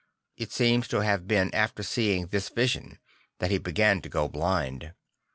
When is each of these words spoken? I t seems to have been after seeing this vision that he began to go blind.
I 0.39 0.45
t 0.45 0.49
seems 0.49 0.87
to 0.87 1.01
have 1.01 1.27
been 1.27 1.53
after 1.53 1.83
seeing 1.83 2.25
this 2.25 2.49
vision 2.49 2.97
that 3.37 3.51
he 3.51 3.59
began 3.59 4.01
to 4.01 4.09
go 4.09 4.27
blind. 4.27 4.93